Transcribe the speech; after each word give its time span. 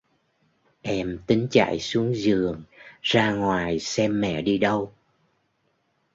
em 0.81 1.19
tính 1.27 1.47
chạy 1.51 1.79
xuống 1.79 2.15
giường 2.15 2.63
ra 3.01 3.31
ngoài 3.33 3.79
xem 3.79 4.21
mẹ 4.21 4.41
đi 4.41 4.57
đâu 4.57 4.93